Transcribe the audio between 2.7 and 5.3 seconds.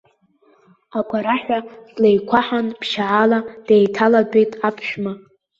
ԥшьаала деиҭалатәеит аԥшәма.